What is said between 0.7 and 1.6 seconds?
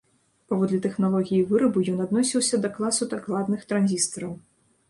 тэхналогіі